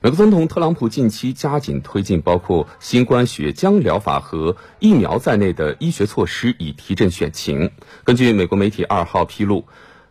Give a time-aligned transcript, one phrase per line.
[0.00, 7.70] 美国总统特朗普近期加紧推进包括新冠血浆疗法和疫苗在内的医学措施，以提振选情。
[8.04, 9.64] 根据美国媒体二号披露。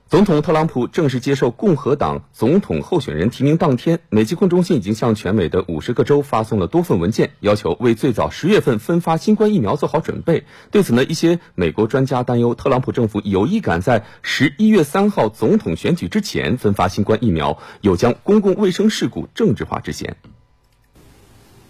[0.08, 10.46] 总统特朗普正式接受共和党总统候选人提名当天，美疾控中心已经向全美的五十个州发送了多份文件，要求为最早十月份分发新冠疫苗做好准备。
[10.70, 20.18] 对此呢，一些美国专家担忧，特朗普政府有意赶在十一月三号总统选举之前分发新冠疫苗，有将公共卫生事故政治化之嫌。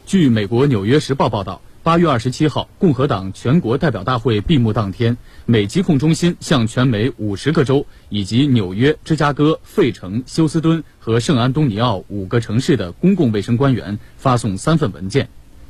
[0.05, 1.62] 据美国《纽约时报》报道。
[1.86, 15.30] 八月二十七号，共和党全国代表大会闭幕当天，美疾控中心向全美五十个州以及纽约、芝加哥、费城、休斯敦和圣安东尼奥五个城市的公共卫生官员发送三份文件，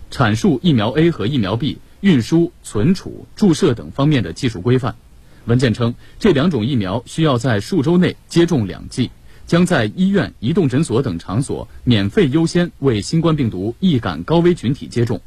[0.10, 4.96] 阐述疫苗 A 和疫苗 B 运输、存储、注射等方面的技术规范。
[5.44, 9.12] 文件称，这两种疫苗需要在数周内接种两剂，
[9.48, 15.20] 将在医院、移动诊所等场所免费优先为新冠病毒易感高危群体接种。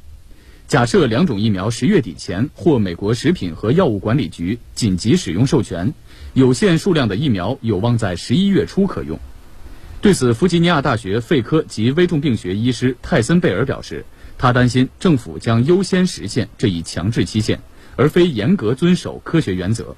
[0.69, 5.94] 假设两种疫苗十月底前获美国食品和药物管理局紧急使用授权，
[6.34, 9.19] 有限数量的疫苗有望在十一月初可用。
[10.02, 14.05] 对此，弗吉尼亚大学肺科及危重病学医师泰森贝尔表示，
[14.36, 17.58] 他担心政府将优先实现这一强制期限，
[17.96, 19.96] 而非严格遵守科学原则。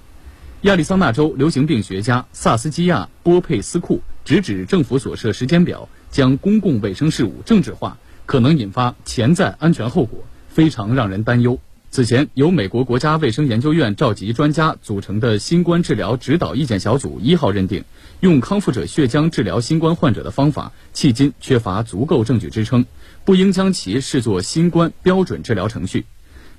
[0.60, 10.22] 亚利桑那州流行病学家萨斯基亚波佩斯库直指政府所设时间表将公共卫生事务政治化，可能引发潜在安全后果。
[10.50, 11.58] 非常让人担忧。
[11.92, 17.84] 此前，由美国国家卫生研究院召集专家组成的新冠治疗指导意见小组一号认定，
[18.20, 22.86] 用康复者血浆治疗新冠患者的方法迄今缺乏足够证据支撑，
[23.24, 26.04] 不应将其视作新冠标准治疗程序。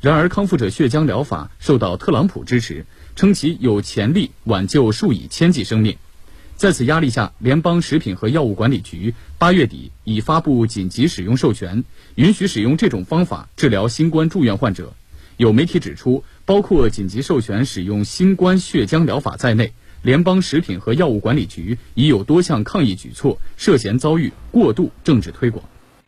[0.02, 5.96] 然而，康复者血浆疗法受到特朗普支持，称其有潜力挽救数以千计生命。
[6.62, 14.94] 在此压力下，联邦食品和药物管理局八月底已发布紧急使用授权，允许使用这种方法治疗新冠住院患者。
[15.38, 19.74] 有媒体指出，包括紧急授权使用新冠血浆疗法在内，
[20.04, 25.66] 联邦食品和药物管理局已有多项抗疫举措涉嫌遭遇过度政治推广。